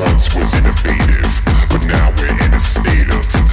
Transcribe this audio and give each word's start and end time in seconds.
once 0.00 0.34
was 0.34 0.54
innovative, 0.54 1.42
but 1.68 1.86
now 1.86 2.10
we're 2.16 2.44
in 2.44 2.54
a 2.54 2.60
state 2.60 3.10
of 3.10 3.49